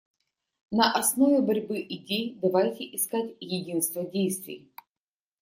На 0.71 0.91
основе 0.91 1.41
борьбы 1.43 1.79
идей 1.79 2.33
давайте 2.41 2.85
искать 2.95 3.35
единство 3.39 4.03
действий. 4.03 4.71